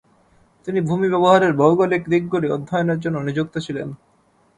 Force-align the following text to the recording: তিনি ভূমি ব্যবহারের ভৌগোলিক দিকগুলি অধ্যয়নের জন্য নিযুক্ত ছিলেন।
তিনি 0.67 0.79
ভূমি 0.81 1.07
ব্যবহারের 1.09 1.51
ভৌগোলিক 1.53 2.03
দিকগুলি 2.09 2.47
অধ্যয়নের 2.51 2.99
জন্য 2.99 3.17
নিযুক্ত 3.19 3.55
ছিলেন। 3.57 3.87